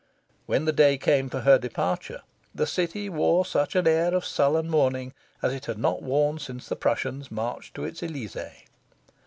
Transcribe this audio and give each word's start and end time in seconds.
When 0.47 0.65
the 0.65 0.71
day 0.71 0.97
came 0.97 1.29
for 1.29 1.41
her 1.41 1.59
departure, 1.59 2.23
the 2.55 2.65
city 2.65 3.07
wore 3.07 3.45
such 3.45 3.75
an 3.75 3.85
air 3.87 4.15
of 4.15 4.25
sullen 4.25 4.67
mourning 4.67 5.13
as 5.43 5.53
it 5.53 5.65
had 5.67 5.77
not 5.77 6.01
worn 6.01 6.39
since 6.39 6.67
the 6.67 6.75
Prussians 6.75 7.29
marched 7.29 7.75
to 7.75 7.83
its 7.83 8.01
Elysee. 8.01 8.65